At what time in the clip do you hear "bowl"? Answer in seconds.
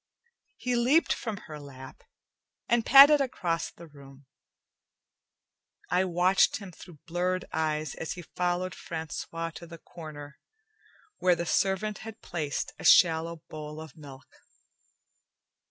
13.47-13.79